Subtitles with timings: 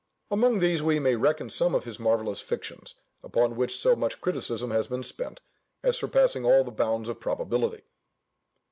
[0.31, 4.71] Among these we may reckon some of his marvellous fictions, upon which so much criticism
[4.71, 5.41] has been spent,
[5.83, 7.83] as surpassing all the bounds of probability.